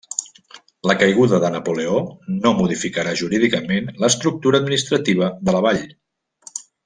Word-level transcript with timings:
La 0.91 0.95
caiguda 1.01 1.39
de 1.43 1.51
Napoleó 1.55 1.99
no 2.39 2.53
modificarà 2.63 3.13
jurídicament 3.21 3.93
l'estructura 4.05 4.63
administrativa 4.65 5.29
de 5.51 5.57
la 5.57 5.63
vall. 5.69 5.85